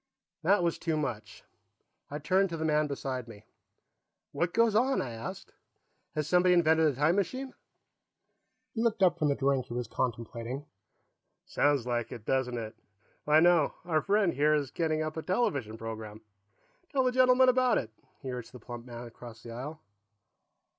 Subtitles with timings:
[0.41, 1.43] That was too much.
[2.09, 3.45] I turned to the man beside me.
[4.31, 5.53] "What goes on?" I asked.
[6.15, 7.53] "Has somebody invented a time machine?"
[8.73, 11.45] He looked up from the drink he was contemplating and gave me a grin.
[11.77, 12.75] "Sounds like it, doesn't it?
[13.25, 16.21] Why, no; our friend here is getting up a television program.
[16.91, 17.91] Tell the gentleman about it,"
[18.23, 19.79] he urged the plump man across the aisle.